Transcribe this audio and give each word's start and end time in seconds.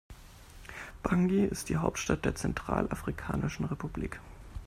Bangui 1.03 1.45
ist 1.45 1.69
die 1.69 1.77
Hauptstadt 1.77 2.25
der 2.25 2.33
Zentralafrikanischen 2.33 3.65
Republik. 3.65 4.19